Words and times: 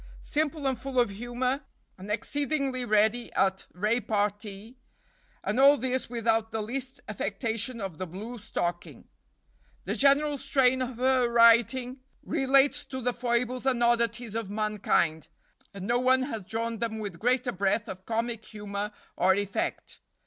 Simple 0.23 0.65
and 0.65 0.79
full 0.81 0.99
of 0.99 1.11
humor, 1.11 1.61
and 1.95 2.09
exceedingly 2.09 2.85
ready 2.85 3.31
at 3.33 3.67
repartee; 3.71 4.79
and 5.43 5.59
all 5.59 5.77
this 5.77 6.09
without 6.09 6.49
the 6.51 6.63
least 6.63 7.01
affectation 7.07 7.79
of 7.79 7.99
the 7.99 8.07
blue 8.07 8.39
stocking. 8.39 9.07
The 9.85 9.93
general 9.93 10.39
strain 10.39 10.81
of 10.81 10.97
her 10.97 11.29
writing 11.29 11.99
relates 12.23 12.83
to 12.85 12.99
the 12.99 13.13
foibles 13.13 13.67
and 13.67 13.83
oddities 13.83 14.33
of 14.33 14.49
mankind, 14.49 15.27
and 15.71 15.85
no 15.85 15.99
one 15.99 16.23
has 16.23 16.45
drawn 16.45 16.79
them 16.79 16.97
with 16.97 17.19
greater 17.19 17.51
breadth 17.51 17.87
of 17.87 18.07
comic 18.07 18.43
humor 18.47 18.91
or 19.15 19.35
effect. 19.35 19.99